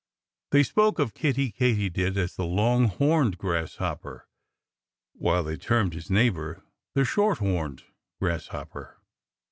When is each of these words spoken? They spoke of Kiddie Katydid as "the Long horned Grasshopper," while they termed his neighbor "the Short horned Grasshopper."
They 0.49 0.63
spoke 0.63 0.97
of 0.97 1.13
Kiddie 1.13 1.51
Katydid 1.51 2.17
as 2.17 2.35
"the 2.35 2.43
Long 2.43 2.85
horned 2.85 3.37
Grasshopper," 3.37 4.27
while 5.13 5.43
they 5.43 5.57
termed 5.57 5.93
his 5.93 6.09
neighbor 6.09 6.63
"the 6.95 7.05
Short 7.05 7.37
horned 7.37 7.83
Grasshopper." 8.19 8.97